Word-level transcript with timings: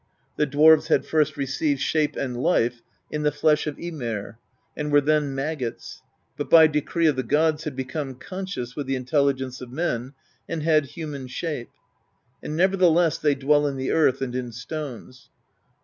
The 0.35 0.47
dwarves 0.47 0.87
had 0.87 1.05
first 1.05 1.37
received 1.37 1.79
shape 1.79 2.15
and 2.15 2.35
life 2.35 2.81
in 3.11 3.21
the 3.21 3.31
flesh 3.31 3.67
of 3.67 3.77
Ymir, 3.77 4.39
and 4.75 4.91
were 4.91 4.99
then 4.99 5.35
maggots; 5.35 6.01
but 6.35 6.49
by 6.49 6.65
decree 6.65 7.05
of 7.05 7.15
the 7.15 7.21
gods 7.21 7.65
had 7.65 7.75
become 7.75 8.15
conscious 8.15 8.75
with 8.75 8.87
the 8.87 8.95
intelligence 8.95 9.61
of 9.61 9.71
men, 9.71 10.15
and 10.49 10.63
had 10.63 10.85
human 10.87 11.27
shape. 11.27 11.69
And 12.41 12.55
nevertheless 12.57 13.19
they 13.19 13.35
dwell 13.35 13.67
in 13.67 13.77
the 13.77 13.91
earth 13.91 14.23
and 14.23 14.33
in 14.33 14.51
stones. 14.51 15.29